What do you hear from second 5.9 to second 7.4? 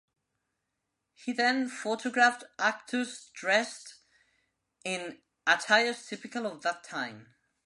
typical of that time.